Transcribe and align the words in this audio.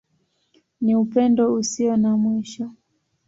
Ni 0.81 0.93
Upendo 0.95 1.43
Usio 1.53 1.97
na 1.97 2.17
Mwisho. 2.17 2.71